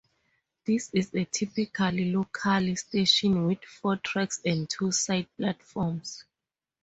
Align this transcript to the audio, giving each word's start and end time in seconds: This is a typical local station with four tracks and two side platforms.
This 0.65 0.89
is 0.93 1.13
a 1.13 1.25
typical 1.25 1.91
local 1.91 2.75
station 2.75 3.45
with 3.45 3.63
four 3.63 3.97
tracks 3.97 4.41
and 4.43 4.67
two 4.67 4.91
side 4.91 5.27
platforms. 5.37 6.25